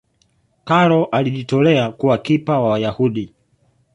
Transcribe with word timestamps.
karol 0.65 1.07
alijitolea 1.11 1.91
kuwa 1.91 2.17
kipa 2.17 2.59
wa 2.61 2.69
Wayahudi 2.69 3.33